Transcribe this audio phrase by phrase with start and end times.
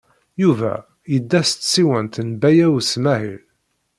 [0.41, 0.73] Yuba
[1.11, 3.41] yedda s tsiwant n Baya U Smaɛil.